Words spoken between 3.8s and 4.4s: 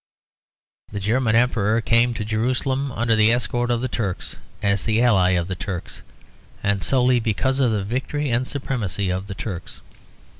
the Turks,